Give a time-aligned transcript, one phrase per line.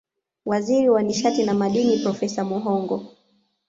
[0.45, 3.05] Waziri wa nishati na Madini Profesa Muhongo